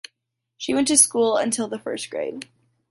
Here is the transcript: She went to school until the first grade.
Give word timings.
She 0.57 0.73
went 0.73 0.87
to 0.87 0.97
school 0.97 1.37
until 1.37 1.67
the 1.67 1.77
first 1.77 2.09
grade. 2.09 2.49